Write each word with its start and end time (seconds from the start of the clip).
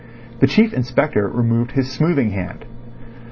The 0.39 0.47
Chief 0.47 0.73
Inspector 0.73 1.27
removed 1.27 1.73
his 1.73 1.91
smoothing 1.91 2.31
hand. 2.31 2.65